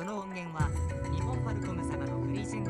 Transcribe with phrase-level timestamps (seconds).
[0.00, 0.70] この音源は
[1.12, 2.69] 日本ファルコム様のフリージング